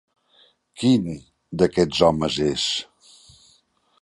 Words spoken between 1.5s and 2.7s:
d'aquests homes és?